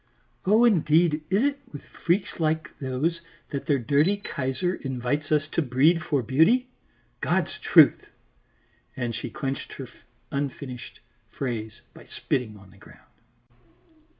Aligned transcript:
"Oh 0.47 0.65
indeed, 0.65 1.21
is 1.29 1.43
it 1.43 1.59
with 1.71 1.83
freaks 1.83 2.39
like 2.39 2.71
those 2.79 3.21
that 3.51 3.67
their 3.67 3.77
dirty 3.77 4.17
Kaiser 4.17 4.73
invites 4.73 5.31
us 5.31 5.47
to 5.49 5.61
breed 5.61 6.01
for 6.03 6.23
beauty? 6.23 6.69
God's 7.21 7.59
truth!" 7.59 8.07
and 8.97 9.13
she 9.13 9.29
clinched 9.29 9.73
her 9.73 9.87
unfinished 10.31 11.01
phrase 11.29 11.81
by 11.93 12.07
spitting 12.07 12.57
on 12.57 12.71
the 12.71 12.77
ground. 12.79 13.11